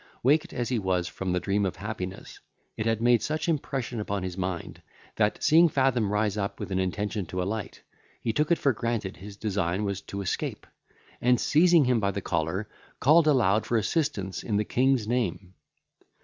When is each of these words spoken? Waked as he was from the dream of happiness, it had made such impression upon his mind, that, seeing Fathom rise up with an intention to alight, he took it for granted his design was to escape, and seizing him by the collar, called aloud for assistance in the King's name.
Waked 0.23 0.51
as 0.51 0.69
he 0.69 0.79
was 0.79 1.07
from 1.07 1.31
the 1.31 1.39
dream 1.39 1.63
of 1.63 1.75
happiness, 1.75 2.39
it 2.75 2.87
had 2.87 3.03
made 3.03 3.21
such 3.21 3.47
impression 3.47 3.99
upon 3.99 4.23
his 4.23 4.35
mind, 4.35 4.81
that, 5.17 5.43
seeing 5.43 5.69
Fathom 5.69 6.11
rise 6.11 6.37
up 6.37 6.59
with 6.59 6.71
an 6.71 6.79
intention 6.79 7.27
to 7.27 7.39
alight, 7.39 7.83
he 8.19 8.33
took 8.33 8.49
it 8.51 8.57
for 8.57 8.73
granted 8.73 9.17
his 9.17 9.37
design 9.37 9.83
was 9.83 10.01
to 10.01 10.21
escape, 10.23 10.65
and 11.21 11.39
seizing 11.39 11.85
him 11.85 11.99
by 11.99 12.09
the 12.09 12.19
collar, 12.19 12.67
called 12.99 13.27
aloud 13.27 13.63
for 13.63 13.77
assistance 13.77 14.41
in 14.41 14.57
the 14.57 14.65
King's 14.65 15.07
name. 15.07 15.53